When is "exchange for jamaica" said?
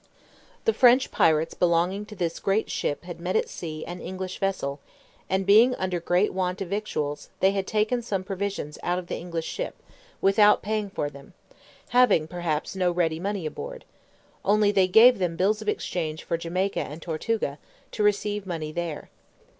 15.69-16.79